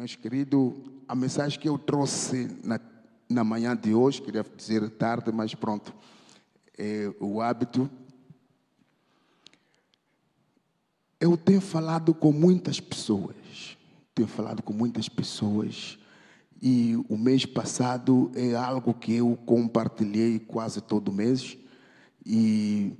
[0.00, 0.72] Meus queridos,
[1.06, 2.80] a mensagem que eu trouxe na,
[3.28, 5.94] na manhã de hoje, queria dizer tarde, mas pronto,
[6.78, 7.90] é o hábito.
[11.20, 13.76] Eu tenho falado com muitas pessoas,
[14.14, 15.98] tenho falado com muitas pessoas,
[16.62, 21.58] e o mês passado é algo que eu compartilhei quase todo mês,
[22.24, 22.96] e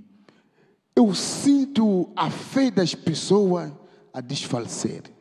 [0.95, 3.73] eu sinto a fé das pessoas
[4.13, 5.20] a desfalecer.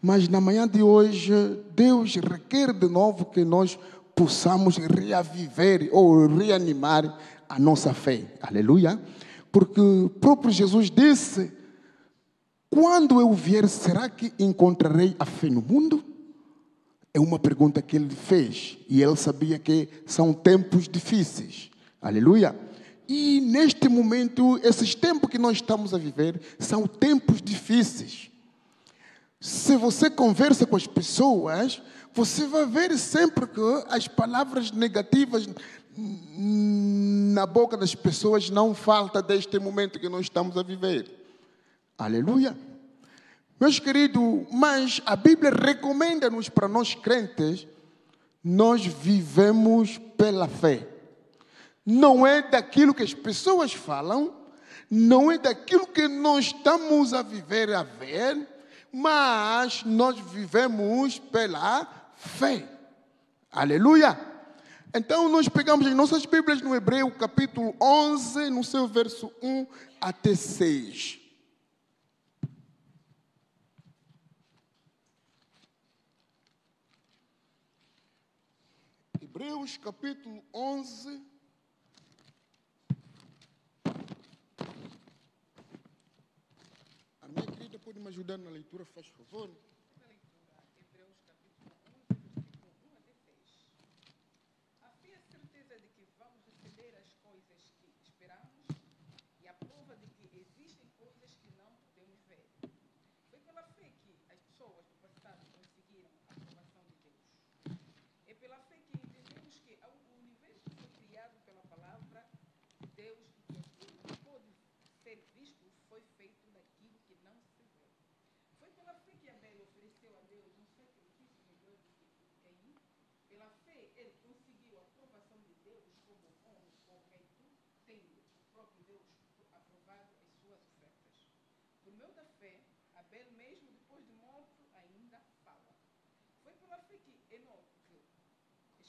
[0.00, 1.32] Mas na manhã de hoje,
[1.74, 3.78] Deus requer de novo que nós
[4.14, 8.24] possamos reaviver ou reanimar a nossa fé.
[8.40, 9.00] Aleluia.
[9.50, 11.50] Porque o próprio Jesus disse:
[12.70, 16.04] Quando eu vier, será que encontrarei a fé no mundo?
[17.12, 18.78] É uma pergunta que ele fez.
[18.88, 21.70] E ele sabia que são tempos difíceis.
[22.00, 22.54] Aleluia.
[23.08, 28.30] E neste momento, esses tempos que nós estamos a viver são tempos difíceis.
[29.40, 31.80] Se você conversa com as pessoas,
[32.12, 35.48] você vai ver sempre que as palavras negativas
[35.96, 41.08] na boca das pessoas não falta deste momento que nós estamos a viver.
[41.96, 42.56] Aleluia.
[43.60, 47.66] Meus queridos, mas a Bíblia recomenda-nos para nós crentes,
[48.42, 50.86] nós vivemos pela fé.
[51.86, 54.34] Não é daquilo que as pessoas falam,
[54.90, 58.57] não é daquilo que nós estamos a viver, a ver,
[58.92, 61.86] mas nós vivemos pela
[62.16, 62.68] fé.
[63.50, 64.18] Aleluia!
[64.94, 69.66] Então nós pegamos as nossas Bíblias no Hebreu, capítulo 11, no seu verso 1
[70.00, 71.20] até 6.
[79.20, 81.22] Hebreus capítulo 11,
[87.88, 89.48] pode me ajudar na leitura, faz favor?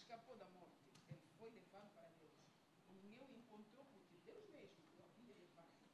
[0.09, 2.33] Escapou da morte, ele foi levado para Deus.
[2.89, 5.85] E ninguém o encontrou porque Deus mesmo o havia levado.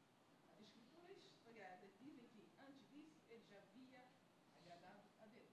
[0.53, 4.01] As escrituras sagradas dizem que antes disso ele já havia
[4.55, 5.51] agradado a Deus.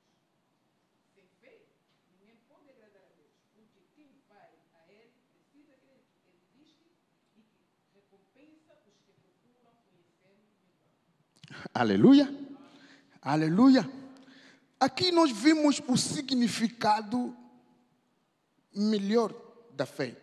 [1.13, 1.67] Sem fé,
[2.13, 6.87] ninguém pode agradar a Deus, porque quem vai a ele precisa crer que ele existe
[7.35, 10.93] e que recompensa os que procuram conhecer melhor.
[11.75, 12.33] Aleluia!
[13.21, 13.89] Aleluia!
[14.79, 17.37] Aqui nós vimos o significado
[18.75, 19.33] melhor
[19.73, 20.17] da fé.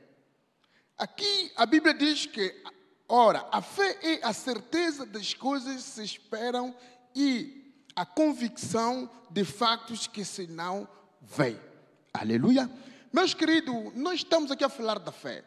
[0.98, 2.62] Aqui a Bíblia diz que,
[3.08, 6.76] ora, a fé é a certeza das coisas que se esperam
[7.16, 10.88] e a convicção de fatos que se não
[11.22, 11.60] veem.
[12.14, 12.70] Aleluia.
[13.14, 15.44] Meus queridos, nós estamos aqui a falar da fé.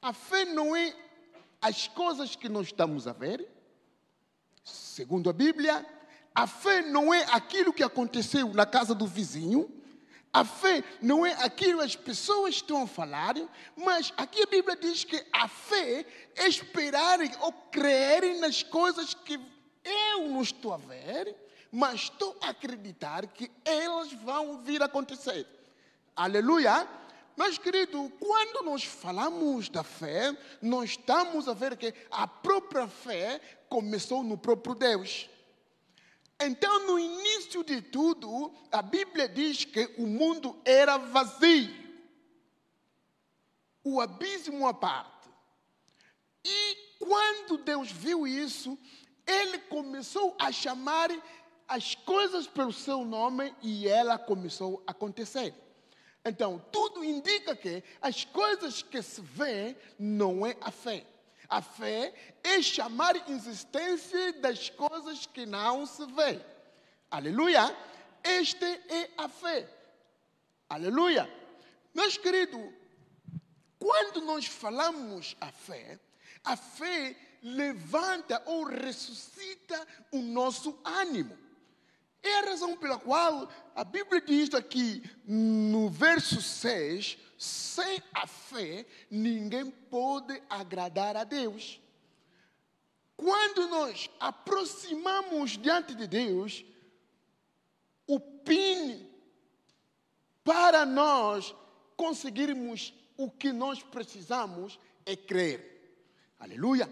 [0.00, 0.94] A fé não é
[1.60, 3.53] as coisas que nós estamos a ver.
[4.64, 5.86] Segundo a Bíblia,
[6.34, 9.70] a fé não é aquilo que aconteceu na casa do vizinho
[10.34, 13.36] a fé não é aquilo que as pessoas estão a falar,
[13.76, 16.04] mas aqui a Bíblia diz que a fé
[16.34, 19.38] é esperarem ou crerem nas coisas que
[19.84, 21.36] eu não estou a ver,
[21.70, 25.46] mas estou a acreditar que elas vão vir a acontecer.
[26.16, 26.88] Aleluia!
[27.36, 33.40] Mas, querido, quando nós falamos da fé, nós estamos a ver que a própria fé
[33.74, 35.28] começou no próprio Deus.
[36.38, 41.74] Então, no início de tudo, a Bíblia diz que o mundo era vazio,
[43.82, 45.28] o abismo à parte.
[46.44, 48.78] E quando Deus viu isso,
[49.26, 51.10] ele começou a chamar
[51.66, 55.52] as coisas pelo seu nome e ela começou a acontecer.
[56.24, 61.04] Então, tudo indica que as coisas que se vê não é a fé.
[61.48, 66.40] A fé é chamar existência das coisas que não se vê.
[67.10, 67.74] Aleluia.
[68.22, 69.68] Esta é a fé.
[70.68, 71.30] Aleluia.
[71.94, 72.72] Meus queridos,
[73.78, 76.00] quando nós falamos a fé,
[76.42, 81.38] a fé levanta ou ressuscita o nosso ânimo.
[82.22, 88.86] É a razão pela qual a Bíblia diz aqui no verso 6: sem a fé
[89.10, 91.80] ninguém pode agradar a Deus.
[93.16, 96.64] Quando nós aproximamos diante de Deus,
[98.06, 99.08] o PIN
[100.42, 101.54] para nós
[101.96, 105.98] conseguirmos o que nós precisamos é crer.
[106.38, 106.90] Aleluia.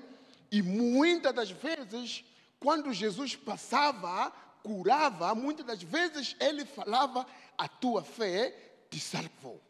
[0.51, 2.25] E muitas das vezes,
[2.61, 4.31] quando Jesus passava,
[4.63, 7.27] curava, muitas das vezes ele falava:
[7.57, 8.55] A tua fé
[8.91, 9.61] te salvou.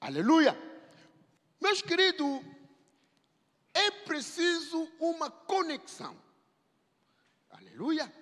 [0.00, 0.56] Aleluia.
[1.60, 2.40] Meus queridos,
[3.72, 6.16] é preciso uma conexão.
[7.50, 8.12] Aleluia.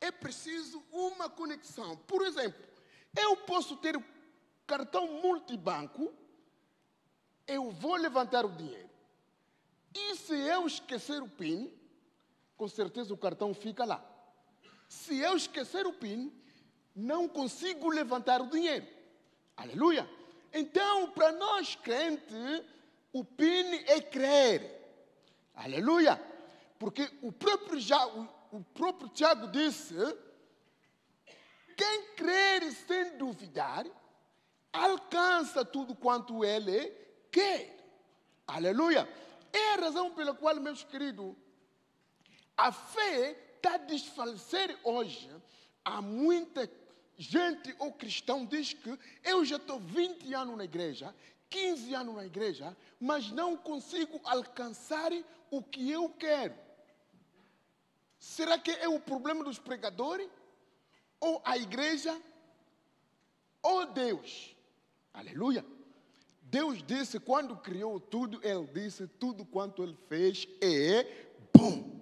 [0.00, 1.96] É preciso uma conexão.
[1.96, 2.62] Por exemplo,
[3.16, 4.02] eu posso ter
[4.66, 6.12] cartão multibanco,
[7.46, 8.88] eu vou levantar o dinheiro.
[9.94, 11.72] E se eu esquecer o PIN,
[12.56, 14.04] com certeza o cartão fica lá.
[14.88, 16.32] Se eu esquecer o PIN,
[16.94, 18.86] não consigo levantar o dinheiro.
[19.56, 20.08] Aleluia.
[20.52, 22.64] Então, para nós crentes,
[23.12, 24.78] o PIN é crer.
[25.54, 26.20] Aleluia.
[26.78, 27.78] Porque o próprio,
[28.52, 29.94] o próprio Tiago disse:
[31.76, 33.86] quem crer sem duvidar,
[34.72, 36.90] alcança tudo quanto ele
[37.30, 37.76] quer.
[38.46, 39.08] Aleluia.
[39.52, 41.34] É a razão pela qual, meus queridos,
[42.56, 45.30] a fé está a desfalecer hoje.
[45.84, 46.66] Há muita
[47.20, 51.14] gente ou cristão diz que eu já estou 20 anos na igreja,
[51.50, 55.12] 15 anos na igreja, mas não consigo alcançar
[55.50, 56.54] o que eu quero.
[58.18, 60.28] Será que é o problema dos pregadores?
[61.20, 62.18] Ou a igreja?
[63.62, 64.56] Ou Deus?
[65.12, 65.62] Aleluia.
[66.40, 71.04] Deus disse, quando criou tudo, Ele disse: tudo quanto Ele fez é
[71.54, 72.00] bom.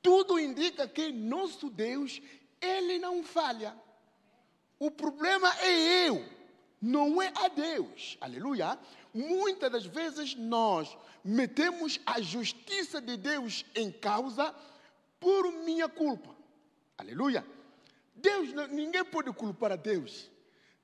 [0.00, 2.20] Tudo indica que nosso Deus,
[2.64, 3.76] Ele não falha.
[4.78, 6.24] O problema é eu,
[6.80, 8.16] não é a Deus.
[8.20, 8.78] Aleluia.
[9.12, 14.54] Muitas das vezes nós metemos a justiça de Deus em causa
[15.20, 16.34] por minha culpa.
[16.98, 17.46] Aleluia.
[18.14, 20.30] Deus, ninguém pode culpar a Deus.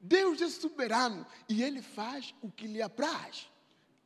[0.01, 3.51] Deus é soberano e Ele faz o que lhe apraz.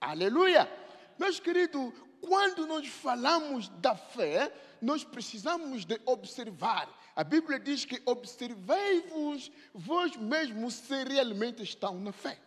[0.00, 0.70] Aleluia.
[1.18, 6.88] Meus queridos, quando nós falamos da fé, nós precisamos de observar.
[7.16, 12.40] A Bíblia diz que observei-vos vós mesmos se realmente estão na fé.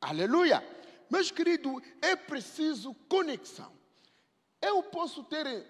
[0.00, 0.62] Aleluia.
[1.08, 3.72] Meus queridos, é preciso conexão.
[4.60, 5.66] Eu posso ter,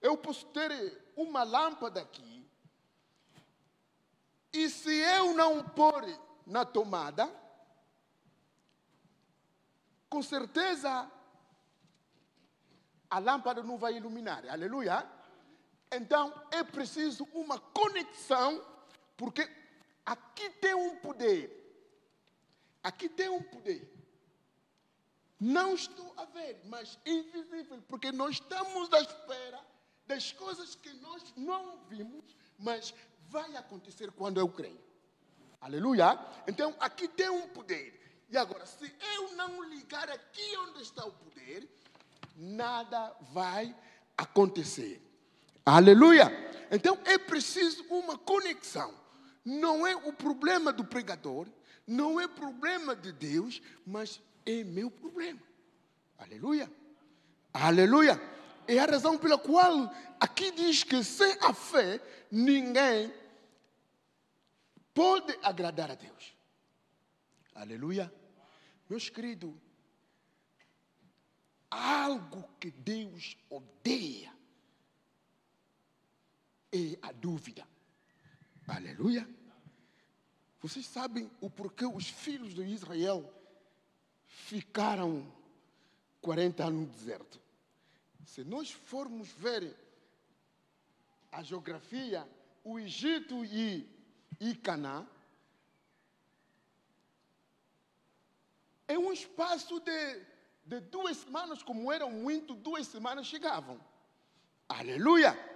[0.00, 2.36] eu posso ter uma lâmpada aqui
[4.56, 6.02] e se eu não pôr
[6.46, 7.30] na tomada,
[10.08, 11.10] com certeza
[13.10, 14.48] a lâmpada não vai iluminar.
[14.48, 15.15] Aleluia.
[15.90, 18.64] Então é preciso uma conexão,
[19.16, 19.48] porque
[20.04, 21.52] aqui tem um poder.
[22.82, 23.92] Aqui tem um poder.
[25.38, 29.60] Não estou a ver, mas invisível, porque nós estamos à espera
[30.06, 32.24] das coisas que nós não vimos,
[32.58, 32.94] mas
[33.28, 34.80] vai acontecer quando eu creio.
[35.60, 36.18] Aleluia.
[36.46, 38.24] Então aqui tem um poder.
[38.28, 41.68] E agora, se eu não ligar aqui onde está o poder,
[42.34, 43.76] nada vai
[44.16, 45.05] acontecer.
[45.66, 46.30] Aleluia.
[46.70, 48.94] Então é preciso uma conexão.
[49.44, 51.48] Não é o problema do pregador,
[51.84, 55.42] não é problema de Deus, mas é meu problema.
[56.16, 56.70] Aleluia.
[57.52, 58.20] Aleluia.
[58.68, 62.00] É a razão pela qual aqui diz que sem a fé
[62.30, 63.12] ninguém
[64.94, 66.36] pode agradar a Deus.
[67.54, 68.12] Aleluia.
[68.88, 69.52] Meus queridos,
[71.70, 74.35] algo que Deus odeia
[76.76, 77.66] é a dúvida.
[78.66, 79.28] Aleluia.
[80.60, 83.32] Vocês sabem o porquê os filhos de Israel
[84.26, 85.32] ficaram
[86.20, 87.40] 40 anos no deserto?
[88.24, 89.74] Se nós formos ver
[91.30, 92.28] a geografia,
[92.64, 93.88] o Egito e,
[94.40, 95.06] e Canaã,
[98.88, 100.26] é um espaço de,
[100.64, 103.80] de duas semanas, como eram muito, duas semanas chegavam.
[104.68, 105.55] Aleluia!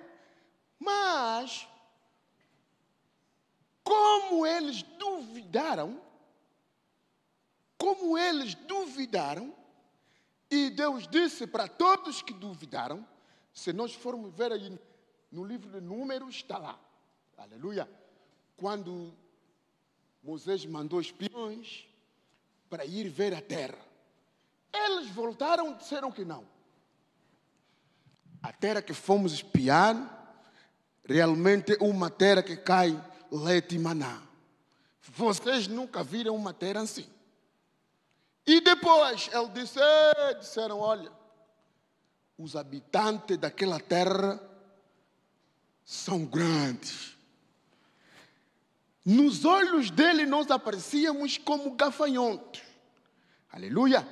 [0.80, 1.68] Mas,
[3.84, 6.00] como eles duvidaram,
[7.76, 9.54] como eles duvidaram,
[10.50, 13.06] e Deus disse para todos que duvidaram,
[13.52, 14.78] se nós formos ver aí
[15.30, 16.80] no livro de Números, está lá.
[17.36, 17.88] Aleluia.
[18.56, 19.14] Quando
[20.22, 21.86] Moisés mandou espiões
[22.68, 23.78] para ir ver a terra.
[24.72, 26.46] Eles voltaram e disseram que não.
[28.42, 30.19] A terra que fomos espiar
[31.10, 32.96] realmente uma terra que cai
[33.30, 34.22] leite e maná.
[35.02, 37.06] Vocês nunca viram uma terra assim.
[38.46, 39.80] E depois ele disse,
[40.38, 41.10] disseram, olha,
[42.38, 44.40] os habitantes daquela terra
[45.84, 47.16] são grandes.
[49.04, 52.62] Nos olhos dele nós aparecíamos como gafanhotos.
[53.50, 54.06] Aleluia.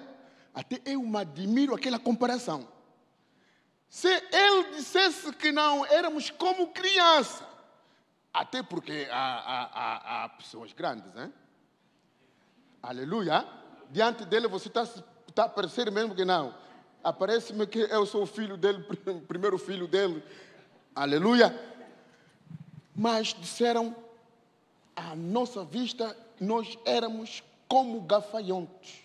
[0.53, 2.67] Até eu me admiro aquela comparação.
[3.89, 7.47] Se ele dissesse que não, éramos como criança.
[8.33, 11.33] Até porque há, há, há, há pessoas grandes, hein?
[12.83, 13.47] Aleluia.
[13.91, 14.87] Diante dele você está
[15.35, 16.55] tá a parecer mesmo que não.
[17.03, 20.23] Aparece-me que eu sou o filho dele, o primeiro filho dele.
[20.95, 21.59] Aleluia.
[22.95, 23.97] Mas disseram,
[24.95, 29.01] à nossa vista, nós éramos como gafanhotos.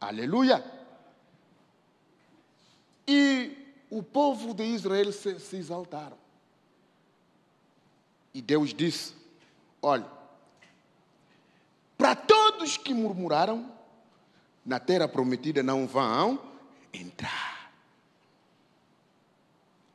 [0.00, 0.64] Aleluia.
[3.06, 3.61] E
[3.92, 6.16] o povo de Israel se, se exaltaram.
[8.32, 9.12] E Deus disse:
[9.82, 10.06] Olha,
[11.98, 13.70] para todos que murmuraram,
[14.64, 16.40] na terra prometida não vão
[16.90, 17.70] entrar.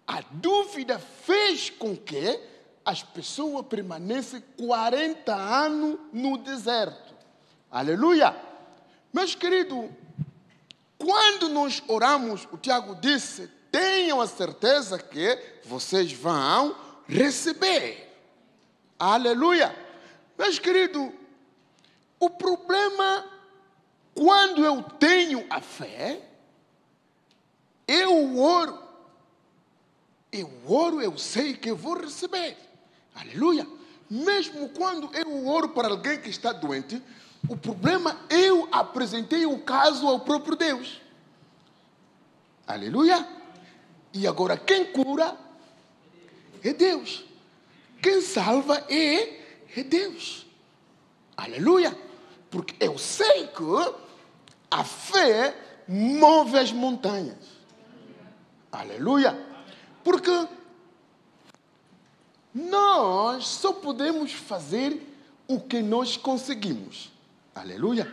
[0.06, 2.39] A dúvida fez com que
[2.86, 7.16] as pessoas permanecem 40 anos no deserto.
[7.72, 8.36] Aleluia!
[9.12, 9.89] Meus queridos,
[11.00, 16.75] quando nós oramos, o Tiago disse: tenham a certeza que vocês vão
[17.07, 18.12] receber.
[18.98, 19.75] Aleluia!
[20.36, 21.12] Meus queridos,
[22.19, 23.24] o problema,
[24.15, 26.19] quando eu tenho a fé,
[27.88, 28.81] eu oro.
[30.31, 32.57] Eu oro, eu sei que eu vou receber.
[33.13, 33.67] Aleluia!
[34.10, 37.00] Mesmo quando eu oro para alguém que está doente,
[37.48, 41.00] o problema, eu apresentei o caso ao próprio Deus.
[42.65, 43.38] Aleluia!
[44.18, 45.38] E agora quem cura
[46.64, 47.24] é Deus.
[48.02, 49.44] Quem salva é,
[49.76, 50.48] é Deus.
[51.36, 51.96] Aleluia!
[52.50, 53.96] Porque eu sei que
[54.72, 55.56] a fé
[55.88, 57.38] move as montanhas.
[58.72, 59.40] Aleluia!
[60.04, 60.48] Porque
[62.56, 65.16] nós só podemos fazer
[65.48, 67.12] o que nós conseguimos.
[67.54, 68.12] Aleluia!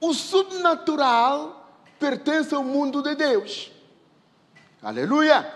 [0.00, 3.70] O subnatural pertence ao mundo de Deus.
[4.84, 5.50] Aleluia!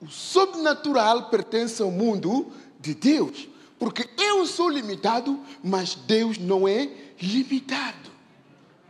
[0.00, 2.50] O sobrenatural pertence ao mundo
[2.80, 3.46] de Deus.
[3.78, 6.88] Porque eu sou limitado, mas Deus não é
[7.20, 8.10] limitado.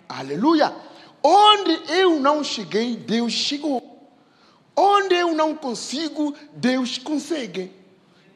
[0.08, 0.72] Aleluia!
[1.20, 4.08] Onde eu não cheguei, Deus chegou.
[4.76, 7.72] Onde eu não consigo, Deus consegue.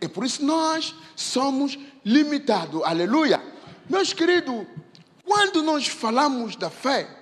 [0.00, 2.82] É por isso nós somos limitados.
[2.82, 3.40] Aleluia!
[3.88, 4.66] Meus queridos,
[5.24, 7.22] quando nós falamos da fé,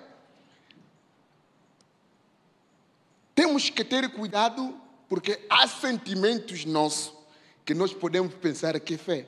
[3.41, 4.79] temos que ter cuidado,
[5.09, 7.15] porque há sentimentos nossos
[7.65, 9.27] que nós podemos pensar que é fé.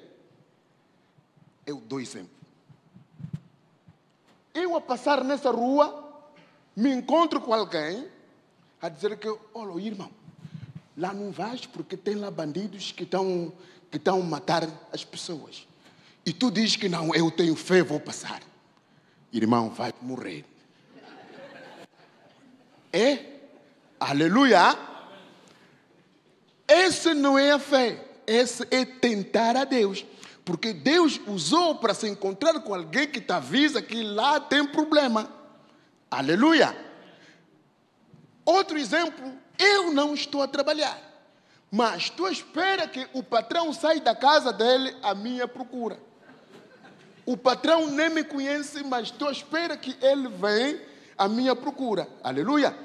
[1.64, 2.28] Eu dou exemplo.
[4.52, 6.28] Eu a passar nessa rua,
[6.76, 8.06] me encontro com alguém
[8.82, 10.10] a dizer que, olha, irmão,
[10.94, 13.50] lá não vais porque tem lá bandidos que estão
[13.90, 15.66] que estão a matar as pessoas.
[16.26, 18.42] E tu dizes que não, eu tenho fé, vou passar.
[19.32, 20.44] Irmão, vai morrer.
[22.92, 23.31] É?
[24.02, 24.76] Aleluia!
[26.66, 30.04] Esse não é a fé, esse é tentar a Deus.
[30.44, 35.30] Porque Deus usou para se encontrar com alguém que te avisa que lá tem problema.
[36.10, 36.76] Aleluia!
[38.44, 40.98] Outro exemplo, eu não estou a trabalhar,
[41.70, 45.96] mas tu espera que o patrão saia da casa dele à minha procura.
[47.24, 50.80] O patrão nem me conhece, mas tu espera que ele venha
[51.16, 52.08] à minha procura.
[52.24, 52.76] Aleluia!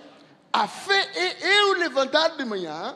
[0.58, 2.96] A fé é eu levantar de manhã,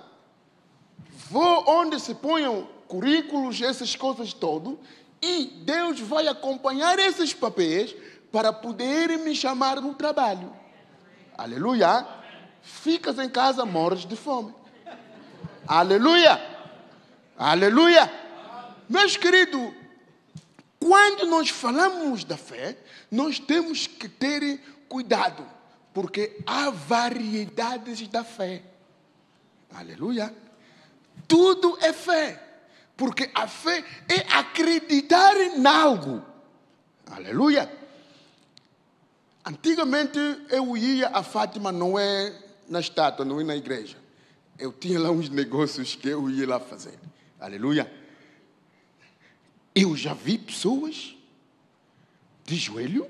[1.30, 4.74] vou onde se ponham currículos, essas coisas todas,
[5.22, 7.96] e Deus vai acompanhar esses papéis
[8.32, 10.52] para poder me chamar no trabalho.
[11.38, 12.08] Aleluia!
[12.64, 14.56] Ficas em casa, morres de fome.
[15.68, 16.42] Aleluia!
[17.38, 18.12] Aleluia!
[18.90, 19.72] Meus queridos,
[20.80, 22.76] quando nós falamos da fé,
[23.12, 25.46] nós temos que ter cuidado,
[25.94, 28.64] porque há variedades da fé.
[29.74, 30.34] Aleluia!
[31.28, 32.42] Tudo é fé,
[32.96, 36.24] porque a fé é acreditar em algo.
[37.10, 37.72] Aleluia!
[39.46, 40.20] Antigamente
[40.50, 42.34] eu ia a Fátima, não é
[42.70, 43.98] na estátua, não é na igreja.
[44.58, 46.98] Eu tinha lá uns negócios que eu ia lá fazer.
[47.40, 47.92] Aleluia!
[49.74, 51.16] Eu já vi pessoas
[52.46, 53.10] de joelho,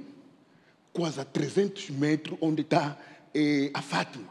[0.94, 2.98] quase a 300 metros onde está
[3.34, 4.30] eh, a Fátima.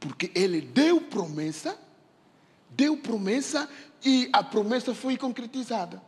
[0.00, 1.78] Porque ele deu promessa
[2.74, 3.68] deu promessa
[4.04, 6.02] e a promessa foi concretizada.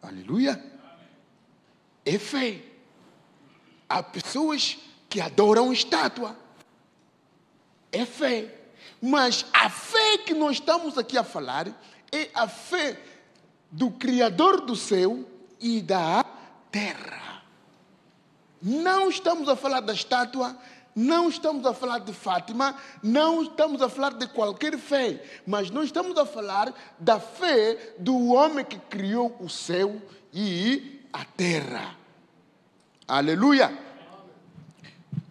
[0.00, 0.62] Aleluia.
[2.04, 2.62] É fé.
[3.88, 6.36] Há pessoas que adoram estátua.
[7.92, 8.56] É fé.
[9.02, 11.68] Mas a fé que nós estamos aqui a falar
[12.12, 12.98] é a fé
[13.70, 15.24] do Criador do céu
[15.60, 16.24] e da
[16.70, 17.19] terra.
[18.60, 20.56] Não estamos a falar da estátua,
[20.94, 25.86] não estamos a falar de Fátima, não estamos a falar de qualquer fé, mas nós
[25.86, 30.00] estamos a falar da fé do homem que criou o céu
[30.32, 31.96] e a terra.
[33.06, 33.76] Aleluia!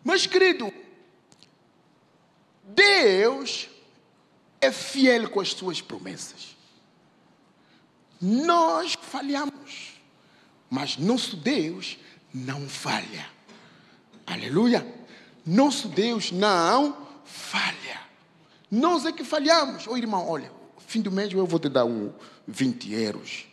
[0.03, 0.74] Mas, querido,
[2.63, 3.69] Deus
[4.62, 6.57] é fiel com as suas promessas.
[8.21, 9.93] Nós falhamos,
[10.69, 11.98] mas nosso Deus
[12.33, 13.25] não falha.
[14.25, 14.86] Aleluia!
[15.45, 16.95] Nosso Deus não
[17.25, 18.00] falha.
[18.69, 19.88] Nós é que falhamos.
[19.88, 22.12] Ô oh, irmão, olha, fim do mês eu vou te dar um
[22.48, 23.45] 20 euros.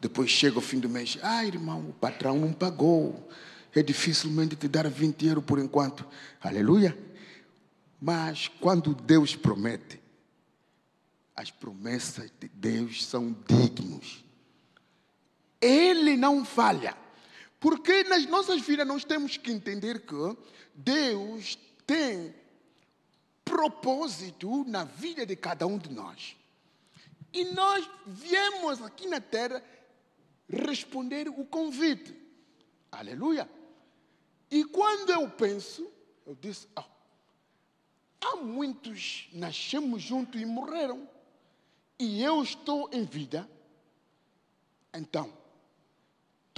[0.00, 3.28] Depois chega o fim do mês, ah, irmão, o patrão não pagou.
[3.74, 6.04] É dificilmente te dar 20 euros por enquanto.
[6.40, 6.96] Aleluia.
[8.00, 10.00] Mas quando Deus promete,
[11.36, 14.24] as promessas de Deus são dignos.
[15.60, 16.96] Ele não falha.
[17.60, 20.14] Porque nas nossas vidas nós temos que entender que
[20.74, 22.34] Deus tem
[23.44, 26.36] propósito na vida de cada um de nós.
[27.32, 29.62] E nós viemos aqui na terra
[30.48, 32.14] responder o convite.
[32.90, 33.48] Aleluia.
[34.50, 35.90] E quando eu penso,
[36.26, 36.84] eu disse, oh,
[38.20, 41.08] há muitos nascemos juntos e morreram.
[41.98, 43.48] E eu estou em vida.
[44.94, 45.36] Então,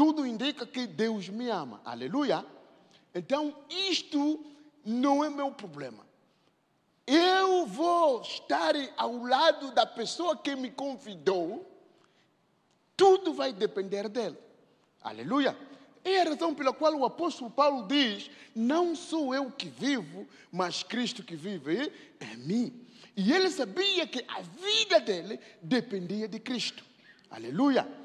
[0.00, 1.78] tudo indica que Deus me ama.
[1.84, 2.42] Aleluia.
[3.14, 4.42] Então, isto
[4.82, 6.06] não é meu problema.
[7.06, 11.70] Eu vou estar ao lado da pessoa que me convidou.
[12.96, 14.38] Tudo vai depender dele.
[15.02, 15.54] Aleluia.
[16.02, 20.82] É a razão pela qual o apóstolo Paulo diz: Não sou eu que vivo, mas
[20.82, 22.86] Cristo que vive em mim.
[23.14, 26.82] E ele sabia que a vida dele dependia de Cristo.
[27.30, 27.99] Aleluia.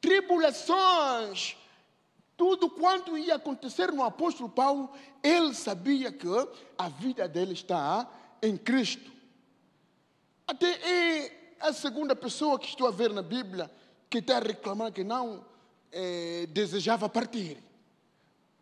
[0.00, 1.56] Tribulações,
[2.36, 4.90] tudo quanto ia acontecer no apóstolo Paulo,
[5.22, 6.28] ele sabia que
[6.78, 8.08] a vida dele está
[8.40, 9.10] em Cristo.
[10.46, 13.70] Até é a segunda pessoa que estou a ver na Bíblia
[14.08, 15.44] que está reclamando que não
[15.92, 17.58] é, desejava partir.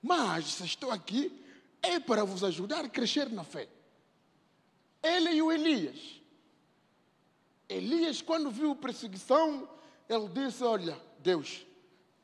[0.02, 1.44] Mas se estou aqui,
[1.82, 3.68] é para vos ajudar a crescer na fé.
[5.02, 6.20] Ele e o Elias.
[7.68, 9.68] Elias, quando viu perseguição,
[10.08, 10.96] ele disse: Olha,
[11.26, 11.66] Deus,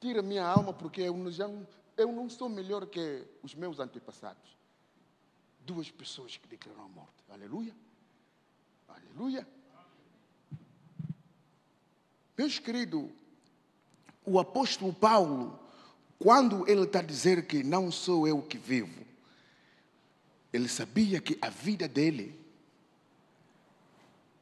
[0.01, 4.57] tira minha alma, porque eu, não, eu não sou melhor que os meus antepassados.
[5.67, 7.25] Duas pessoas que declararam a morte.
[7.29, 7.75] Aleluia.
[8.87, 9.45] Aleluia.
[12.38, 13.11] Meus queridos,
[14.25, 15.59] o apóstolo Paulo,
[16.17, 19.05] quando ele está a dizer que não sou eu que vivo,
[20.53, 22.38] ele sabia que a vida dele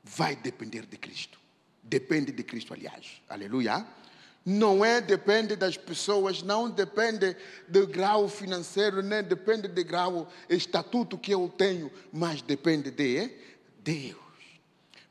[0.05, 1.40] vai depender de Cristo.
[1.83, 3.23] Depende de Cristo, aliás.
[3.27, 4.01] Aleluia
[4.44, 7.37] não é depende das pessoas, não depende
[7.68, 13.31] do grau financeiro, nem depende do grau estatuto que eu tenho, mas depende de
[13.79, 14.16] Deus.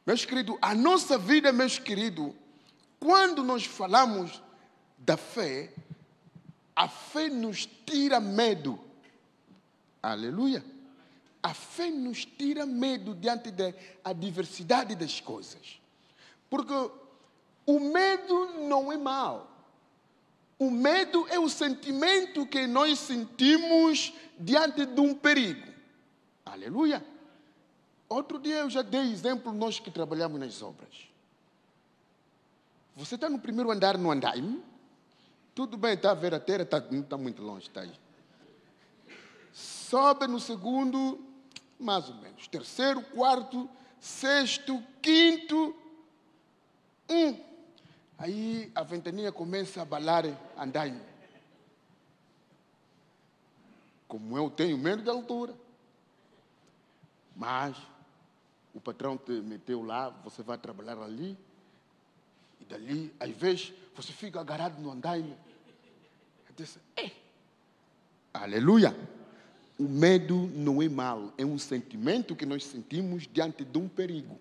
[0.06, 2.34] Meus queridos, a nossa vida, meus queridos,
[3.00, 4.42] quando nós falamos
[4.98, 5.72] da fé,
[6.76, 8.80] a fé nos tira medo.
[10.02, 10.66] Aleluia.
[11.42, 13.72] A fé nos tira medo diante da
[14.14, 15.80] diversidade das coisas.
[16.50, 16.74] Porque
[17.70, 19.48] o medo não é mal.
[20.58, 25.72] O medo é o sentimento que nós sentimos diante de um perigo.
[26.44, 27.06] Aleluia.
[28.10, 31.08] Outro dia eu já dei exemplo, nós que trabalhamos nas obras.
[32.96, 34.64] Você está no primeiro andar no andaime?
[35.54, 37.94] Tudo bem, está a ver a terra, tá, está muito longe, está aí.
[39.54, 41.24] Sobe no segundo,
[41.80, 42.48] mais ou menos.
[42.48, 45.76] Terceiro, quarto, sexto, quinto.
[47.08, 47.49] Um.
[48.20, 50.26] Aí a ventania começa a balar
[50.58, 51.00] andaime.
[54.10, 55.56] Como eu tenho medo de altura.
[57.34, 57.78] Mas
[58.74, 61.38] o patrão te meteu lá, você vai trabalhar ali.
[62.60, 65.38] E dali, às vezes, você fica agarrado no andaime.
[66.50, 67.12] Eu disse, é.
[68.34, 68.94] Aleluia.
[69.78, 74.38] O medo não é mal, é um sentimento que nós sentimos diante de um perigo.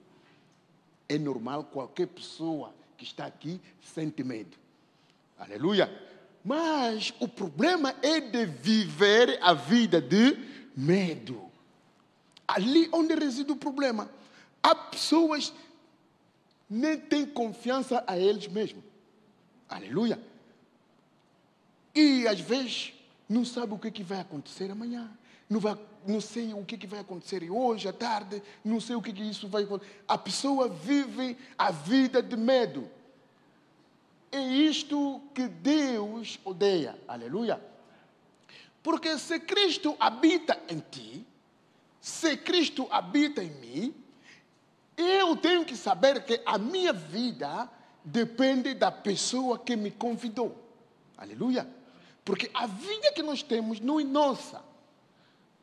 [1.08, 4.58] É normal qualquer pessoa que está aqui sente medo.
[5.38, 5.88] Aleluia.
[6.44, 10.36] Mas o problema é de viver a vida de
[10.76, 11.48] medo.
[12.46, 14.10] Ali onde reside o problema.
[14.60, 15.52] Há pessoas
[16.68, 18.82] nem têm confiança a eles mesmos.
[19.68, 20.20] Aleluia.
[21.94, 22.92] E às vezes
[23.28, 25.10] não sabe o que, que vai acontecer amanhã.
[25.48, 29.02] Não, vai, não sei o que, que vai acontecer hoje à tarde, não sei o
[29.02, 30.02] que, que isso vai acontecer.
[30.06, 32.88] A pessoa vive a vida de medo.
[34.30, 36.98] É isto que Deus odeia.
[37.08, 37.60] Aleluia.
[38.82, 41.26] Porque se Cristo habita em ti,
[42.00, 43.94] se Cristo habita em mim,
[44.96, 47.70] eu tenho que saber que a minha vida
[48.04, 50.56] depende da pessoa que me convidou.
[51.16, 51.68] Aleluia.
[52.24, 54.67] Porque a vida que nós temos não é nossa.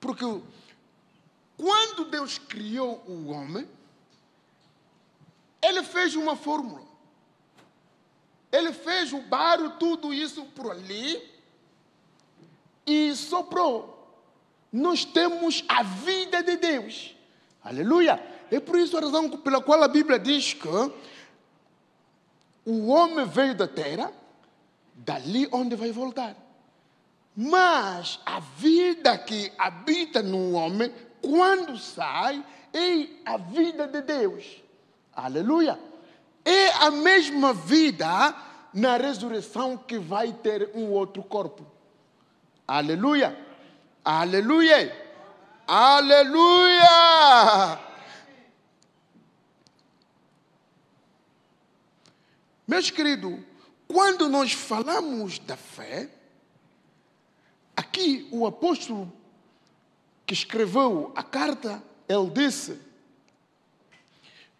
[0.05, 0.23] Porque
[1.57, 3.67] quando Deus criou o homem,
[5.59, 6.83] ele fez uma fórmula.
[8.51, 11.21] Ele fez o barro, tudo isso por ali
[12.85, 13.91] e soprou.
[14.71, 17.15] Nós temos a vida de Deus.
[17.63, 18.23] Aleluia.
[18.51, 20.67] É por isso a razão pela qual a Bíblia diz que
[22.63, 24.13] o homem veio da terra,
[24.93, 26.44] dali onde vai voltar.
[27.35, 34.63] Mas a vida que habita no homem, quando sai, é a vida de Deus.
[35.13, 35.77] Aleluia.
[36.45, 38.35] É a mesma vida
[38.73, 41.65] na ressurreição que vai ter um outro corpo.
[42.67, 43.37] Aleluia.
[44.03, 45.05] Aleluia.
[45.67, 46.89] Aleluia.
[52.67, 53.39] Meus queridos,
[53.87, 56.09] quando nós falamos da fé,
[57.95, 59.11] aqui o apóstolo
[60.25, 62.77] que escreveu a carta, ele disse: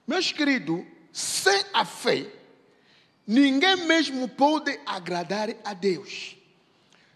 [0.08, 2.32] Meus queridos, sem a fé,
[3.28, 6.38] ninguém mesmo pode agradar a Deus.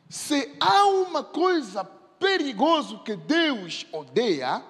[0.10, 4.62] Se há uma coisa perigosa que Deus odeia,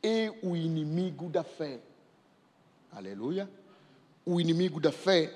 [0.00, 1.80] é o inimigo da fé.
[2.92, 3.50] Aleluia.
[4.24, 5.34] O inimigo da fé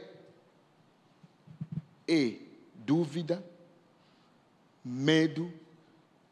[2.07, 2.37] é
[2.75, 3.43] dúvida,
[4.85, 5.53] medo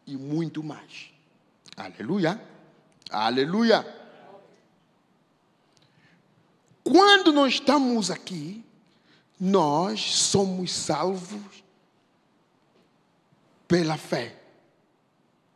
[0.06, 1.10] e muito mais.
[1.76, 2.40] Aleluia.
[3.10, 3.84] Aleluia.
[6.82, 8.64] Quando nós estamos aqui,
[9.38, 11.64] nós somos salvos
[13.68, 14.36] pela fé.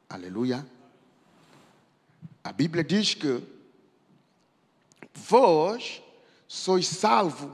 [0.08, 0.66] Aleluia.
[2.42, 3.42] A Bíblia diz que
[5.14, 6.02] vós
[6.46, 7.50] sois salvos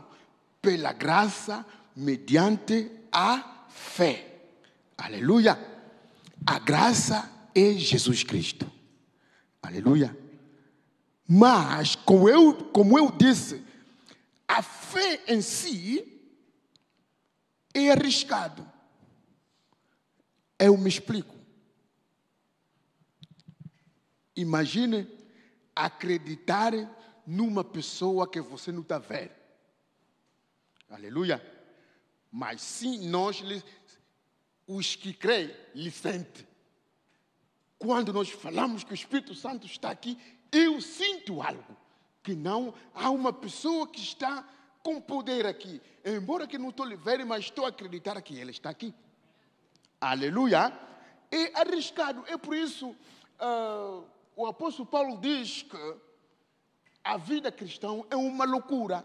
[0.60, 1.64] pela graça
[1.96, 4.29] mediante a fé.
[5.00, 5.58] Aleluia.
[6.46, 8.70] A graça é Jesus Cristo.
[9.62, 10.16] Aleluia.
[11.26, 13.64] Mas, como eu, como eu disse,
[14.46, 16.20] a fé em si
[17.72, 18.66] é arriscado.
[20.58, 21.34] Eu me explico.
[24.36, 25.08] Imagine
[25.74, 26.72] acreditar
[27.26, 29.32] numa pessoa que você não está vendo.
[30.90, 31.42] Aleluia.
[32.30, 33.42] Mas sim, nós,
[34.70, 36.46] os que creem, lhe sentem.
[37.76, 40.16] Quando nós falamos que o Espírito Santo está aqui,
[40.52, 41.76] eu sinto algo.
[42.22, 44.46] Que não há uma pessoa que está
[44.82, 45.80] com poder aqui.
[46.04, 48.94] Embora que não estou lhe vendo, mas estou a acreditar que ele está aqui.
[50.00, 50.72] Aleluia.
[51.32, 52.24] É arriscado.
[52.28, 54.04] É por isso uh,
[54.36, 55.96] o apóstolo Paulo diz que
[57.02, 59.04] a vida cristã é uma loucura.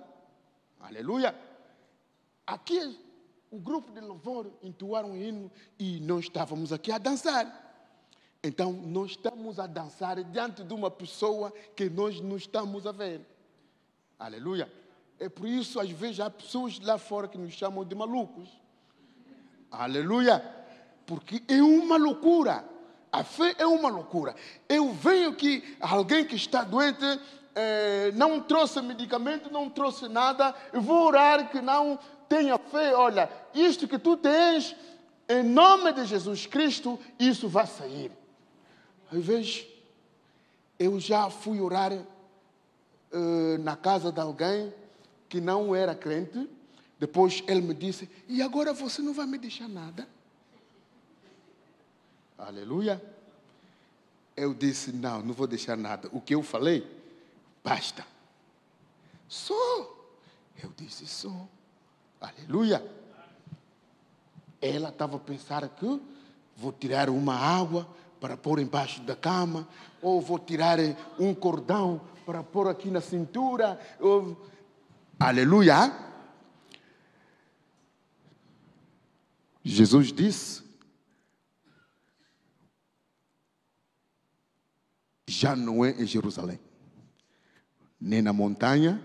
[0.80, 1.34] Aleluia.
[2.46, 3.05] Aqui
[3.56, 7.64] o grupo de louvor entoaram um hino e nós estávamos aqui a dançar.
[8.44, 13.22] Então nós estamos a dançar diante de uma pessoa que nós não estamos a ver.
[14.20, 14.72] Aleluia.
[15.20, 18.50] É por isso, às vezes, há pessoas lá fora que nos chamam de malucos.
[19.72, 20.66] Aleluia
[21.06, 22.66] porque é uma loucura.
[23.12, 24.36] A fé é uma loucura.
[24.68, 27.06] Eu venho que alguém que está doente
[27.56, 32.94] eh, não trouxe medicamento, não trouxe nada, eu vou orar que não tenha fé.
[32.94, 34.76] Olha, isto que tu tens,
[35.30, 38.12] em nome de Jesus Cristo, isso vai sair.
[39.12, 39.66] Às vezes,
[40.78, 44.74] eu já fui orar eh, na casa de alguém
[45.30, 46.50] que não era crente.
[47.00, 50.08] Depois ele me disse: E agora você não vai me deixar nada?
[52.38, 53.02] Aleluia.
[54.36, 56.10] Eu disse: Não, não vou deixar nada.
[56.12, 56.86] O que eu falei,
[57.66, 58.06] basta.
[59.28, 60.14] Sou.
[60.62, 61.50] Eu disse: Sou.
[62.22, 62.80] Aleluia.
[64.62, 66.02] Ela estava a pensar que
[66.56, 67.88] vou tirar uma água
[68.22, 69.68] para pôr embaixo da cama,
[70.02, 70.78] ou vou tirar
[71.20, 73.80] um cordão para pôr aqui na cintura.
[74.00, 74.38] Ou...
[75.20, 75.92] Aleluia.
[79.64, 80.64] Jesus disse
[85.28, 86.60] já não é em Jerusalém,
[88.06, 89.04] nem na montanha,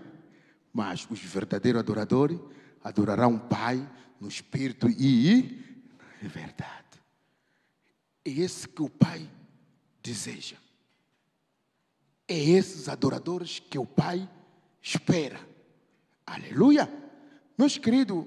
[0.71, 2.39] Mas os verdadeiros adoradores
[2.81, 3.85] adorarão o Pai
[4.21, 5.59] no Espírito e
[6.21, 7.01] em verdade.
[8.23, 9.27] É esse que o Pai
[10.01, 10.55] deseja.
[12.25, 14.29] É esses adoradores que o Pai
[14.81, 15.39] espera.
[16.25, 16.89] Aleluia!
[17.57, 18.25] Meus queridos,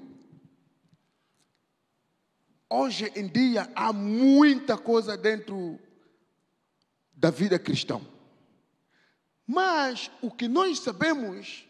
[2.69, 5.79] hoje em dia há muita coisa dentro
[7.11, 7.99] da vida cristã.
[9.47, 11.67] Mas o que nós sabemos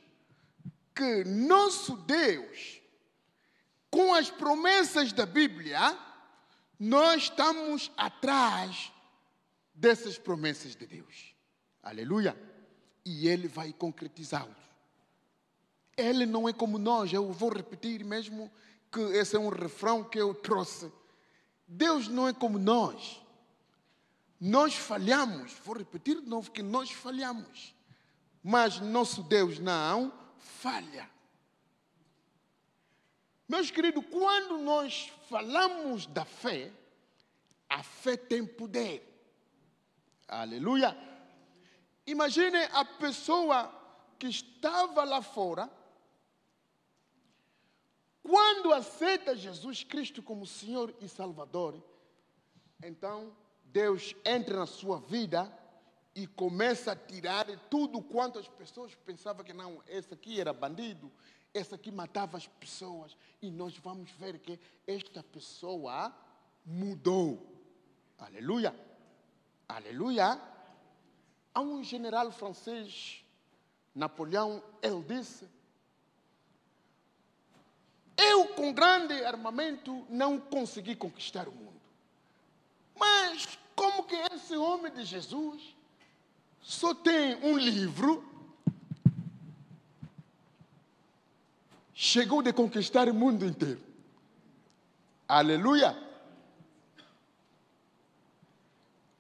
[0.96, 2.82] que nosso Deus,
[3.92, 5.98] com as promessas da Bíblia,
[6.80, 8.92] nós estamos atrás
[9.74, 11.36] dessas promessas de Deus.
[11.84, 12.38] Aleluia.
[13.04, 14.56] E Ele vai concretizá-los.
[15.98, 18.52] Ele não é como nós, eu vou repetir mesmo
[18.92, 20.92] que esse é um refrão que eu trouxe.
[21.68, 23.22] Deus não é como nós.
[24.46, 27.74] Nós falhamos, vou repetir de novo que nós falhamos.
[28.44, 31.10] Mas nosso Deus não falha.
[33.50, 36.72] Meus queridos, quando nós falamos da fé,
[37.68, 39.02] a fé tem poder.
[40.28, 40.96] Aleluia.
[42.06, 43.74] Imagine a pessoa
[44.20, 45.68] que estava lá fora,
[48.22, 51.84] quando aceita Jesus Cristo como Senhor e Salvador,
[52.84, 53.36] então
[53.76, 55.52] Deus entra na sua vida
[56.16, 61.12] e começa a tirar tudo quanto as pessoas pensavam que não, esse aqui era bandido,
[61.54, 63.18] esse aqui matava as pessoas.
[63.42, 64.58] E nós vamos ver que
[64.88, 66.16] esta pessoa
[66.66, 67.46] mudou.
[68.18, 68.74] Aleluia.
[69.68, 70.40] Aleluia.
[71.54, 73.26] Há um general francês,
[73.94, 75.50] Napoleão, ele disse:
[78.16, 81.82] Eu, com grande armamento, não consegui conquistar o mundo.
[82.98, 83.60] Mas,
[83.96, 85.74] como que esse homem de Jesus
[86.62, 88.24] só tem um livro,
[91.94, 93.82] chegou de conquistar o mundo inteiro?
[95.28, 95.98] Aleluia!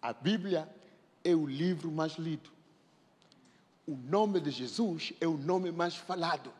[0.01, 0.69] A Bíblia
[1.23, 2.49] é o livro mais lido.
[3.87, 6.51] O nome de Jesus é o nome mais falado.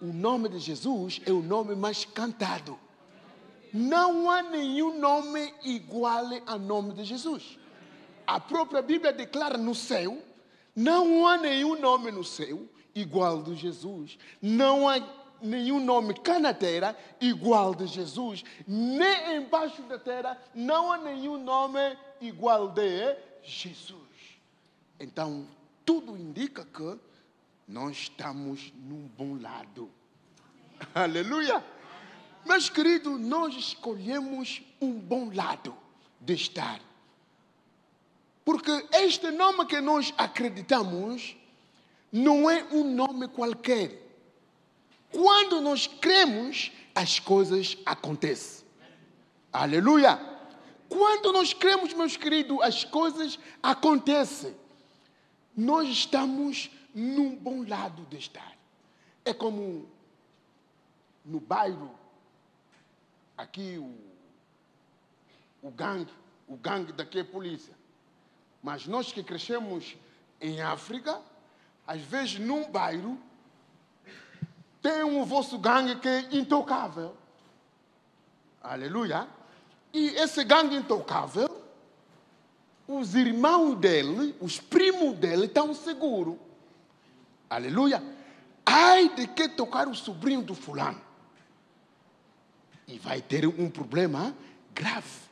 [0.00, 2.78] O nome de Jesus é o nome mais cantado.
[3.72, 7.58] Não há nenhum nome igual ao nome de Jesus.
[8.26, 10.22] A própria Bíblia declara no céu:
[10.78, 14.16] não há nenhum nome no céu igual de Jesus.
[14.40, 15.00] Não há
[15.42, 18.44] nenhum nome cá na terra igual de Jesus.
[18.64, 21.80] Nem embaixo da terra não há nenhum nome
[22.20, 23.98] igual de Jesus.
[25.00, 25.48] Então,
[25.84, 26.96] tudo indica que
[27.66, 29.90] nós estamos num bom lado.
[30.94, 31.77] Aleluia!
[32.44, 35.76] Meus queridos, nós escolhemos um bom lado
[36.20, 36.80] de estar.
[38.44, 41.36] Porque este nome que nós acreditamos
[42.10, 44.02] não é um nome qualquer.
[45.10, 48.66] Quando nós cremos, as coisas acontecem.
[49.52, 50.18] Aleluia!
[50.88, 54.54] Quando nós cremos, meus queridos, as coisas acontecem.
[55.54, 58.56] Nós estamos num bom lado de estar.
[59.24, 59.86] É como
[61.24, 61.97] no bairro,
[63.38, 63.94] aqui o,
[65.62, 66.12] o gangue,
[66.48, 67.72] o gangue daqui é polícia.
[68.60, 69.96] Mas nós que crescemos
[70.40, 71.20] em África,
[71.86, 73.18] às vezes num bairro,
[74.82, 77.16] tem um vosso gangue que é intocável.
[78.60, 79.28] Aleluia.
[79.92, 81.64] E esse gangue intocável,
[82.86, 86.36] os irmãos dele, os primos dele, estão seguros.
[87.48, 88.02] Aleluia.
[88.66, 91.07] Ai de que tocar o sobrinho do fulano.
[92.88, 94.34] E vai ter um problema
[94.74, 95.28] grave.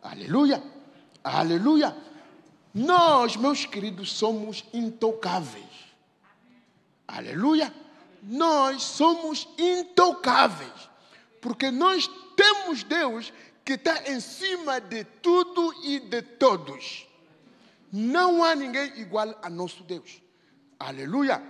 [0.00, 0.62] Aleluia.
[1.22, 1.96] Aleluia.
[2.72, 5.64] Nós, meus queridos, somos intocáveis.
[7.06, 7.74] Aleluia.
[8.22, 10.88] Nós somos intocáveis.
[11.40, 13.32] Porque nós temos Deus
[13.64, 17.08] que está em cima de tudo e de todos.
[17.90, 20.22] Não há ninguém igual a nosso Deus.
[20.78, 21.42] Aleluia.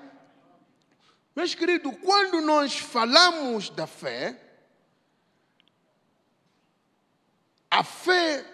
[1.35, 4.43] Meus queridos, quando nós falamos da fé,
[7.74, 8.44] a fé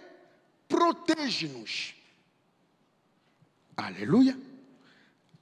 [0.67, 1.95] protege-nos.
[3.77, 4.41] Aleluia.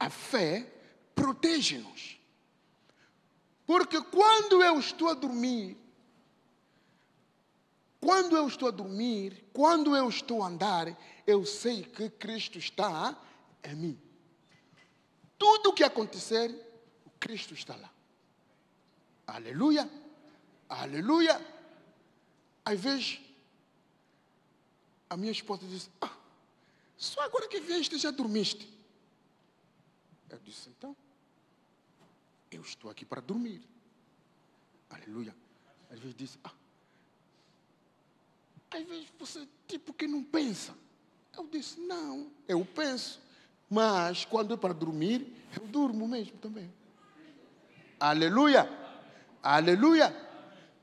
[0.01, 0.67] A fé
[1.15, 2.19] protege-nos.
[3.65, 5.77] Porque quando eu estou a dormir,
[8.01, 13.17] quando eu estou a dormir, quando eu estou a andar, eu sei que Cristo está
[13.63, 14.03] em mim.
[15.39, 16.53] Tudo o que acontecer,
[17.21, 17.91] Cristo está lá.
[19.25, 19.89] Aleluia.
[20.69, 21.41] Aleluia.
[22.65, 23.28] Às vezes,
[25.09, 26.17] a minha esposa diz: Ah,
[26.97, 28.73] só agora que vieste já dormiste.
[30.29, 30.97] Eu disse: Então,
[32.51, 33.63] eu estou aqui para dormir.
[34.91, 35.35] Aleluia.
[35.91, 36.53] Às vezes diz, ah,
[38.71, 40.75] às vezes você tipo que não pensa.
[41.37, 43.21] Eu disse, não, eu penso.
[43.71, 46.73] Mas quando é para dormir, eu durmo mesmo também.
[48.01, 48.69] Aleluia.
[49.43, 50.15] Aleluia.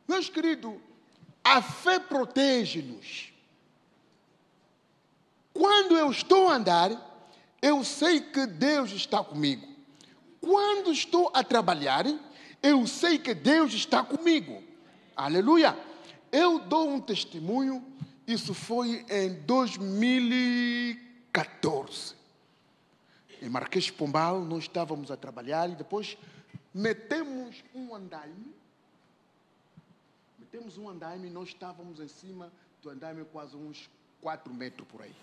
[0.07, 0.75] Meus queridos,
[1.43, 3.33] a fé protege-nos.
[5.55, 6.91] Quando eu estou a andar,
[7.61, 9.65] eu sei que Deus está comigo.
[10.41, 12.05] Quando estou a trabalhar,
[12.61, 14.61] eu sei que Deus está comigo.
[15.15, 15.79] Aleluia.
[16.29, 17.81] Eu dou um testemunho,
[18.27, 22.15] isso foi em 2014.
[23.41, 26.17] Em Marquês Pombal, nós estávamos a trabalhar e depois
[26.73, 28.53] metemos um andaime.
[30.37, 33.89] Metemos um andaime e nós estávamos em cima do andaime quase uns
[34.19, 35.15] 4 metros por aí.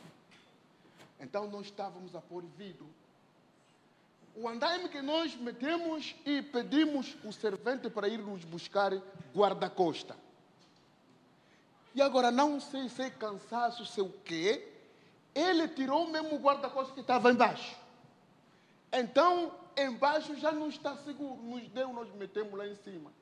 [1.23, 2.87] Então nós estávamos a pôr vidro.
[4.35, 8.93] O andaime que nós metemos e pedimos o servente para ir nos buscar
[9.35, 10.17] guarda-costa.
[11.95, 14.69] E agora não sei se é cansaço, sei o quê.
[15.33, 17.77] Ele tirou mesmo o guarda-costa que estava embaixo.
[18.93, 21.41] Então, embaixo já não está seguro.
[21.41, 23.13] Nos deu, nós metemos lá em cima.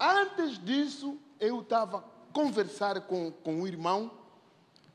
[0.00, 4.10] Antes disso, eu estava a conversar com, com um irmão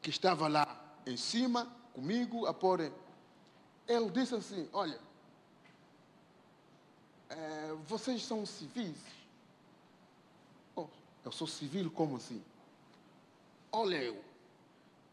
[0.02, 0.79] que estava lá
[1.10, 2.92] em cima comigo a pôr.
[3.88, 5.00] Ele disse assim: Olha,
[7.30, 8.98] é, vocês são civis?
[10.76, 10.88] Oh,
[11.26, 12.44] eu sou civil, como assim?
[13.72, 14.24] Olha, eu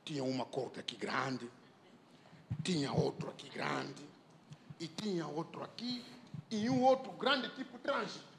[0.04, 1.50] tinha uma corte aqui grande,
[2.62, 4.06] tinha outro aqui grande,
[4.78, 6.04] e tinha outro aqui,
[6.50, 8.36] e um outro grande tipo trânsito.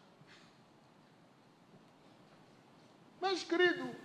[3.19, 3.95] Mas, querido,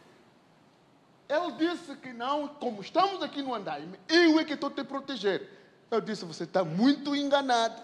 [1.32, 5.48] ele disse que não, como estamos aqui no andaime, eu é que estou te proteger.
[5.90, 7.80] Eu disse, você está muito enganado.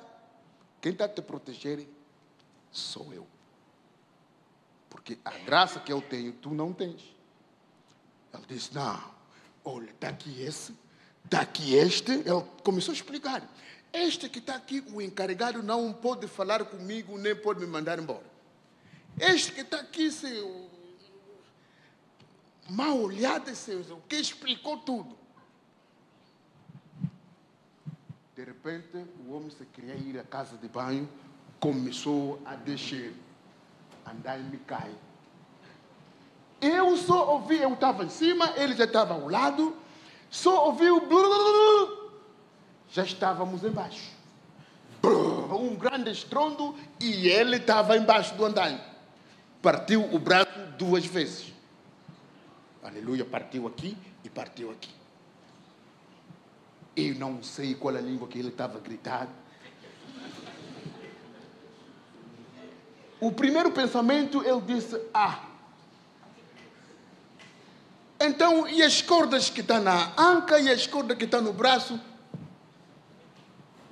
[0.83, 1.89] Quem está te proteger
[2.71, 3.27] sou eu.
[4.91, 7.03] Porque a graça que eu tenho, tu não tens.
[8.35, 9.03] Ele disse, não,
[9.65, 10.75] olha, está aqui esse,
[11.25, 12.13] está aqui este.
[12.13, 13.43] Ele começou a explicar.
[13.91, 18.27] Este que está aqui, o encarregado não pode falar comigo, nem pode me mandar embora.
[19.19, 20.68] Este que está aqui, seu
[22.69, 25.17] mal olhada, seus, o que explicou tudo.
[28.37, 31.09] De repente, o homem se queria ir à casa de banho,
[31.59, 33.13] começou a descer,
[34.07, 34.95] andar e me cai.
[36.61, 39.77] Eu só ouvi, eu estava em cima, ele já estava ao lado,
[40.31, 41.01] só ouvi o
[42.91, 44.11] já estávamos embaixo.
[45.03, 48.81] Um grande estrondo e ele estava embaixo do andaime.
[49.63, 51.53] Partiu o braço duas vezes.
[52.89, 54.89] Aleluia, partiu aqui e partiu aqui.
[56.97, 59.29] Eu não sei qual a língua que ele estava gritando.
[63.21, 65.45] O primeiro pensamento, ele disse: Ah.
[68.19, 72.01] Então, e as cordas que estão na anca e as cordas que estão no braço?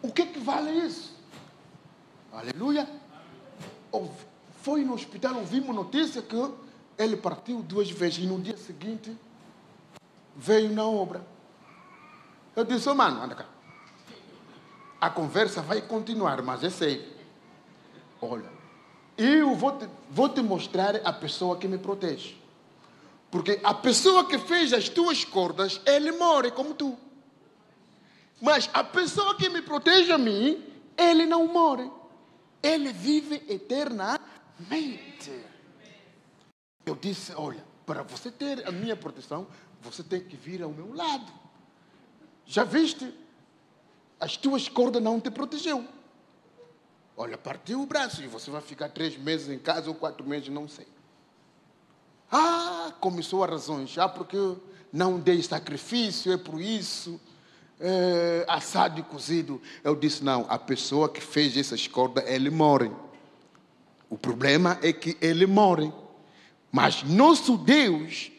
[0.01, 1.15] O que, que vale isso?
[2.33, 2.89] Aleluia.
[4.63, 6.35] Foi no hospital, ouvimos notícia que
[6.99, 9.17] ele partiu duas vezes e no dia seguinte
[10.35, 11.27] veio na obra.
[12.55, 13.47] Eu disse, oh, mano, anda cá.
[15.01, 17.05] A conversa vai continuar, mas é sério.
[18.21, 18.51] Olha,
[19.17, 22.37] eu vou te, vou te mostrar a pessoa que me protege.
[23.31, 26.97] Porque a pessoa que fez as tuas cordas, ele morre como tu.
[28.41, 30.65] Mas a pessoa que me protege a mim,
[30.97, 31.91] ele não morre.
[32.63, 34.27] Ele vive eternamente.
[36.87, 39.49] Eu disse: olha, para você ter a minha proteção,
[39.83, 41.31] você tem que vir ao meu lado.
[42.47, 43.13] Já viste?
[44.21, 45.85] As tuas cordas não te protegeu.
[47.17, 50.49] Olha, partiu o braço e você vai ficar três meses em casa ou quatro meses,
[50.49, 50.87] não sei.
[52.31, 53.99] Ah, começou a razões.
[53.99, 54.37] Ah, porque
[54.93, 57.21] não dei sacrifício, é por isso.
[57.81, 59.61] É, assado e cozido.
[59.83, 62.93] Eu disse: não, a pessoa que fez essas cordas, ele morre.
[64.09, 65.93] O problema é que ele morre.
[66.71, 68.31] Mas nosso Deus,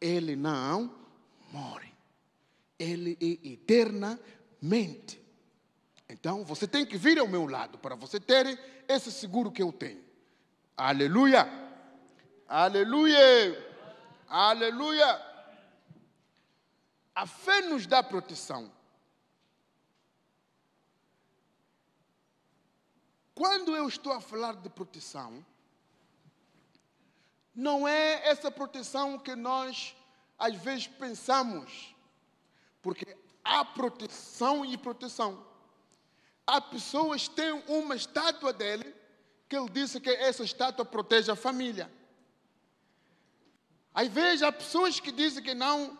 [0.00, 0.94] ele não
[1.50, 1.92] morre.
[2.78, 5.20] Ele é eternamente.
[6.08, 8.58] Então você tem que vir ao meu lado para você ter
[8.88, 10.02] esse seguro que eu tenho.
[10.76, 11.48] Aleluia!
[12.48, 13.72] Aleluia!
[14.28, 15.32] Aleluia!
[17.14, 18.70] A fé nos dá proteção.
[23.34, 25.44] Quando eu estou a falar de proteção,
[27.54, 29.94] não é essa proteção que nós
[30.38, 31.94] às vezes pensamos,
[32.80, 35.46] porque há proteção e proteção.
[36.46, 38.94] há pessoas que têm uma estátua dele,
[39.48, 41.90] que ele disse que essa estátua protege a família.
[43.94, 45.96] Às vezes há pessoas que dizem que não,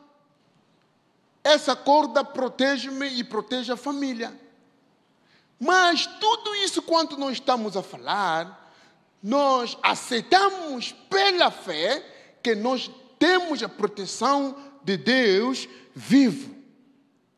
[1.44, 4.38] essa corda protege-me e protege a família.
[5.60, 8.61] Mas tudo isso, quanto nós estamos a falar,
[9.22, 12.00] nós aceitamos pela fé
[12.42, 16.56] que nós temos a proteção de Deus vivo.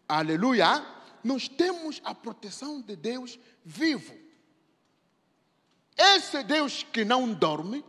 [0.09, 0.85] Aleluia!
[1.23, 4.15] Nós temos a proteção de Deus vivo.
[5.97, 7.85] Esse Deus que não dorme,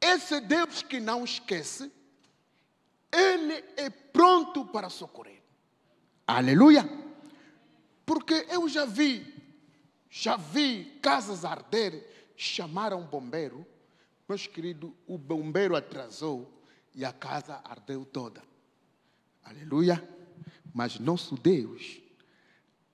[0.00, 1.92] esse Deus que não esquece,
[3.12, 5.42] Ele é pronto para socorrer.
[6.26, 6.88] Aleluia!
[8.04, 9.35] Porque eu já vi,
[10.18, 13.66] já vi casas arder, chamaram um bombeiro,
[14.26, 16.50] meus queridos, o bombeiro atrasou
[16.94, 18.42] e a casa ardeu toda.
[19.44, 20.02] Aleluia!
[20.72, 22.00] Mas nosso Deus,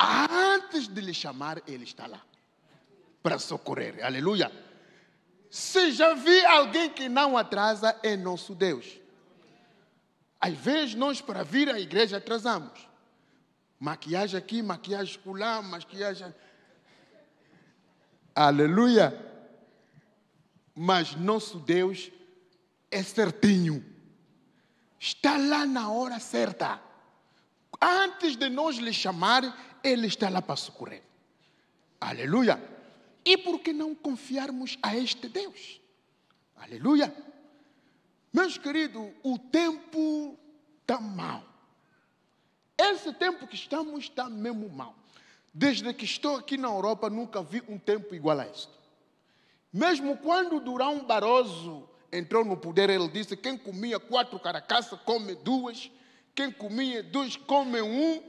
[0.00, 2.20] antes de lhe chamar, Ele está lá
[3.22, 4.04] para socorrer.
[4.04, 4.50] Aleluia!
[5.48, 8.98] Se já vi alguém que não atrasa, é nosso Deus.
[10.40, 12.88] Às vezes nós, para vir à igreja, atrasamos.
[13.78, 16.34] Maquiagem aqui, maquiagem lá, maquiagem.
[18.34, 19.30] Aleluia!
[20.74, 22.10] Mas nosso Deus
[22.90, 23.84] é certinho.
[24.98, 26.80] Está lá na hora certa.
[27.80, 31.02] Antes de nós lhe chamar, Ele está lá para socorrer.
[32.00, 32.62] Aleluia!
[33.24, 35.80] E por que não confiarmos a este Deus?
[36.56, 37.14] Aleluia!
[38.32, 40.38] Meus queridos, o tempo
[40.80, 41.44] está mal.
[42.78, 45.01] Esse tempo que estamos está mesmo mal.
[45.54, 48.70] Desde que estou aqui na Europa, nunca vi um tempo igual a este.
[49.72, 55.90] Mesmo quando Durão Barroso entrou no poder, ele disse: quem comia quatro carcaças come duas,
[56.34, 58.22] quem comia dois come um,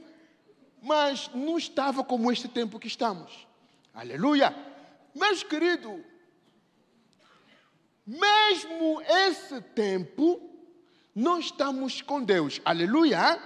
[0.82, 3.46] mas não estava como este tempo que estamos.
[3.94, 4.54] Aleluia!
[5.14, 6.00] Meus queridos,
[8.06, 10.40] mesmo esse tempo,
[11.14, 12.60] nós estamos com Deus.
[12.64, 13.40] Aleluia!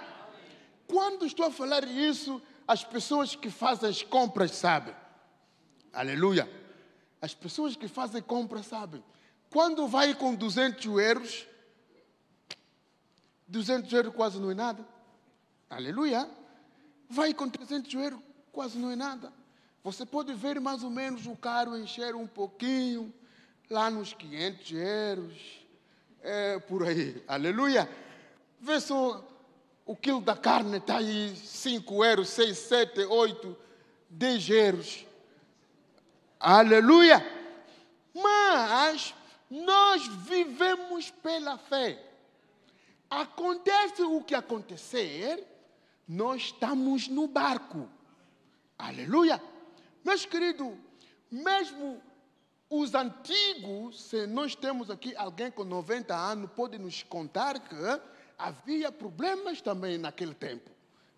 [0.88, 4.94] Quando estou a falar isso, as pessoas que fazem as compras sabem.
[5.90, 6.46] Aleluia!
[7.18, 9.02] As pessoas que fazem compras sabem.
[9.50, 11.46] Quando vai com 200 euros,
[13.48, 14.86] 200 euros quase não é nada.
[15.70, 16.28] Aleluia!
[17.08, 18.20] Vai com 300 euros,
[18.52, 19.32] quase não é nada.
[19.82, 23.10] Você pode ver mais ou menos o carro encher um pouquinho,
[23.70, 25.66] lá nos 500 euros,
[26.20, 27.24] é, por aí.
[27.26, 27.88] Aleluia!
[28.60, 29.26] Vê só,
[29.88, 33.56] o quilo da carne está aí 5 euros, 6, 7, 8,
[34.10, 35.06] 10 euros.
[36.38, 37.24] Aleluia!
[38.12, 39.14] Mas
[39.50, 42.04] nós vivemos pela fé.
[43.08, 45.42] Acontece o que acontecer,
[46.06, 47.88] nós estamos no barco.
[48.78, 49.42] Aleluia!
[50.04, 50.70] Meus queridos,
[51.30, 51.98] mesmo
[52.68, 58.92] os antigos, se nós temos aqui alguém com 90 anos, pode nos contar que havia
[58.92, 60.70] problemas também naquele tempo.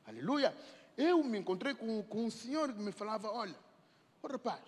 [0.06, 0.56] Aleluia!
[0.96, 3.54] Eu me encontrei com, com um senhor que me falava: Olha,
[4.22, 4.60] oh, rapaz,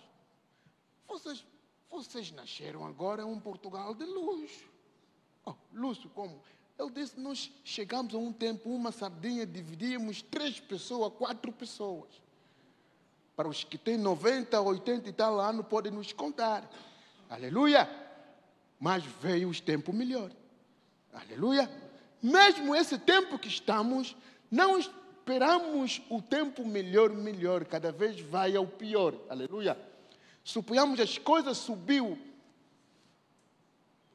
[1.08, 1.44] vocês,
[1.90, 4.70] vocês nasceram agora em um Portugal de luxo.
[5.44, 6.40] Oh, luxo como?
[6.78, 12.10] Eu disse: Nós chegamos a um tempo, uma sardinha, dividíamos três pessoas, quatro pessoas.
[13.34, 16.70] Para os que têm 90, 80 e tal anos, podem nos contar.
[17.30, 17.88] Aleluia!
[18.78, 20.36] Mas veio os tempos melhores.
[21.12, 21.81] Aleluia!
[22.22, 24.16] Mesmo esse tempo que estamos,
[24.48, 27.64] não esperamos o tempo melhor, melhor.
[27.64, 29.14] Cada vez vai ao pior.
[29.28, 29.76] Aleluia!
[30.44, 32.18] Suponhamos as coisas subiu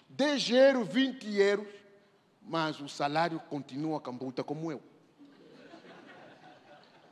[0.09, 1.67] 10 euros, 20 euros,
[2.41, 4.81] mas o salário continua cambuta como eu.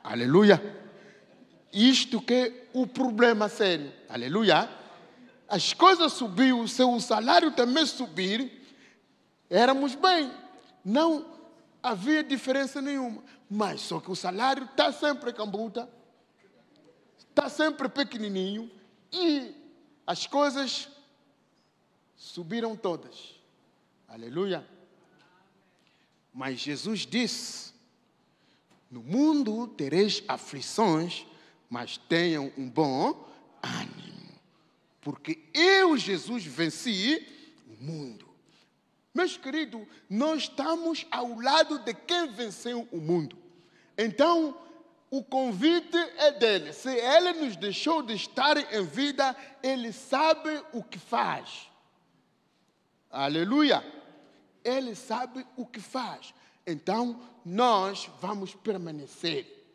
[0.02, 0.62] Aleluia!
[1.72, 3.92] Isto que é o problema sério.
[4.08, 4.70] Aleluia.
[5.46, 8.50] As coisas subiu, se o salário também subir,
[9.50, 10.32] éramos bem.
[10.88, 11.36] Não
[11.82, 13.24] havia diferença nenhuma.
[13.50, 15.90] Mas só que o salário está sempre cambuta,
[17.18, 18.70] está sempre pequenininho
[19.12, 19.52] e
[20.06, 20.88] as coisas
[22.14, 23.34] subiram todas.
[24.06, 24.64] Aleluia.
[26.32, 27.74] Mas Jesus disse:
[28.88, 31.26] No mundo tereis aflições,
[31.68, 33.28] mas tenham um bom
[33.60, 34.38] ânimo,
[35.00, 37.26] porque eu, Jesus, venci
[37.68, 38.25] o mundo.
[39.16, 43.34] Meus queridos, nós estamos ao lado de quem venceu o mundo.
[43.96, 44.54] Então,
[45.10, 46.70] o convite é dele.
[46.74, 51.66] Se ele nos deixou de estar em vida, ele sabe o que faz.
[53.10, 53.82] Aleluia!
[54.62, 56.34] Ele sabe o que faz.
[56.66, 59.66] Então, nós vamos permanecer.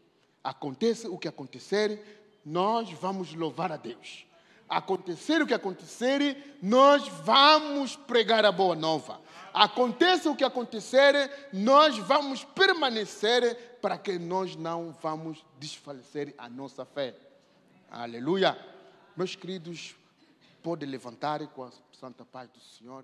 [0.44, 4.28] Aconteça o que acontecer, nós vamos louvar a Deus.
[4.70, 9.20] Acontecer o que acontecer, nós vamos pregar a boa nova.
[9.54, 16.86] Aconteça o que acontecer, nós vamos permanecer para que nós não vamos desfalecer a nossa
[16.86, 17.16] fé.
[17.90, 18.58] Aleluia.
[19.16, 19.96] Meus queridos,
[20.64, 23.04] pode levantar com a santa paz do Senhor.